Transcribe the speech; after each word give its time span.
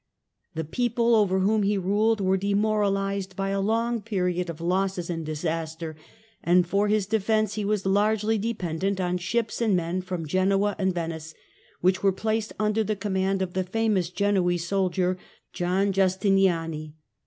The 0.55 0.63
people 0.63 1.13
over 1.13 1.41
whom 1.41 1.61
he 1.61 1.77
ruled 1.77 2.19
were 2.21 2.35
demoralised 2.35 3.35
by 3.35 3.49
a 3.49 3.61
long 3.61 4.01
period 4.01 4.49
of 4.49 4.59
losses 4.59 5.11
and 5.11 5.23
disaster, 5.23 5.95
and 6.43 6.65
for 6.67 6.87
his 6.87 7.05
defence 7.05 7.53
he 7.53 7.63
was 7.63 7.85
largely 7.85 8.39
dependent 8.39 8.99
on 8.99 9.19
ships 9.19 9.61
and 9.61 9.75
men 9.75 10.01
from 10.01 10.25
Genoa 10.27 10.75
and 10.79 10.91
Venice, 10.95 11.35
which 11.81 12.01
were 12.01 12.11
placed 12.11 12.51
under 12.57 12.83
the 12.83 12.95
command 12.95 13.43
of 13.43 13.53
the 13.53 13.63
famous 13.63 14.09
Genoese 14.09 14.67
soldier 14.67 15.19
John 15.53 15.93
Justiniani. 15.93 16.95